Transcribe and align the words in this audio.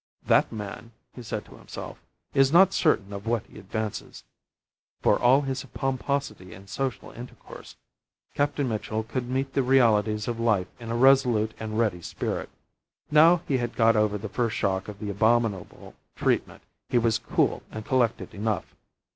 "That 0.25 0.51
man," 0.51 0.93
he 1.13 1.21
said 1.21 1.45
to 1.45 1.57
himself, 1.57 2.01
"is 2.33 2.51
not 2.51 2.73
certain 2.73 3.13
of 3.13 3.27
what 3.27 3.45
he 3.45 3.59
advances." 3.59 4.23
For 5.03 5.19
all 5.19 5.41
his 5.41 5.63
pomposity 5.63 6.55
in 6.55 6.65
social 6.65 7.11
intercourse, 7.11 7.75
Captain 8.33 8.67
Mitchell 8.67 9.03
could 9.03 9.29
meet 9.29 9.53
the 9.53 9.61
realities 9.61 10.27
of 10.27 10.39
life 10.39 10.65
in 10.79 10.89
a 10.89 10.95
resolute 10.97 11.53
and 11.59 11.77
ready 11.77 12.01
spirit. 12.01 12.49
Now 13.11 13.43
he 13.47 13.59
had 13.59 13.75
got 13.75 13.95
over 13.95 14.17
the 14.17 14.27
first 14.27 14.57
shock 14.57 14.87
of 14.87 14.97
the 14.97 15.11
abominable 15.11 15.93
treatment 16.15 16.63
he 16.89 16.97
was 16.97 17.19
cool 17.19 17.61
and 17.69 17.85
collected 17.85 18.33
enough. 18.33 18.73